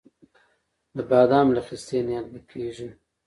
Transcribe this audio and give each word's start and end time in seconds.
د 0.95 0.97
بادام 1.09 1.47
له 1.55 1.61
خستې 1.67 1.97
نیالګی 2.07 2.41
کیږي؟ 2.49 2.89